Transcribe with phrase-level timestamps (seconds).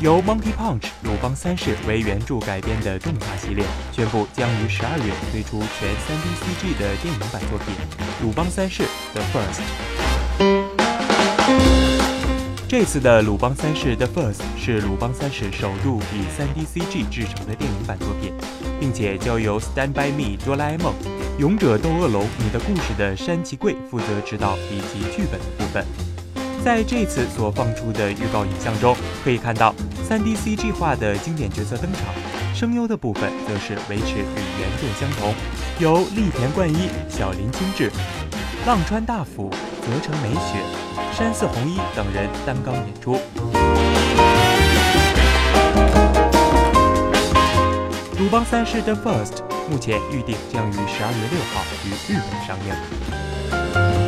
[0.00, 7.74] 由 Monkey Punch 鲁邦三世为原著改编的动画系列，宣布将于十二月推出全 3D CG 的电影版作品
[8.24, 9.60] 《鲁邦三世 The First》。
[12.68, 18.32] 这次的《鲁邦三世 The First》是鲁邦三世首度以 3D CG 制成的电影版作品，
[18.78, 20.94] 并且交由 Stand by Me 哆啦 A 梦、
[21.40, 25.84] 勇者斗恶龙你的故事的山崎贵负责指导以及剧本的部分。
[26.64, 28.94] 在这次所放出的预告影像中，
[29.24, 29.74] 可以看到
[30.08, 32.02] 3D CG 化的经典角色登场，
[32.54, 35.34] 声优的部分则是维持与原作相同，
[35.78, 37.90] 由栗田冠一、小林清志、
[38.66, 40.62] 浪川大辅、泽城美雪、
[41.16, 43.14] 山寺弘一等人担纲演出。
[48.20, 49.36] 《鲁邦三世 The First》
[49.70, 50.90] 目前预定将于12月6
[51.54, 54.07] 号于日本上映。